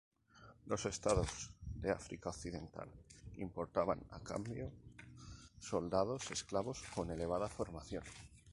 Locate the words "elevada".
7.11-7.47